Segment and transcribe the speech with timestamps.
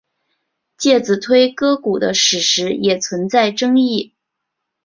[0.79, 4.15] 介子推割股的史实也存在争议。